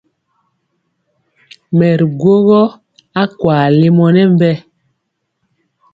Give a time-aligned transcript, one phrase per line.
[1.77, 2.61] Mɛ ri gwogɔ
[3.21, 4.51] akwaa lemɔ nɛ mbɛ.